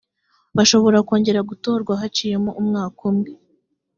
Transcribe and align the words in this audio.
bashobora 0.57 0.97
kongera 1.07 1.47
gutorwa 1.49 1.93
haciyemo 2.01 2.51
umwaka 2.61 2.99
umwe 3.11 3.31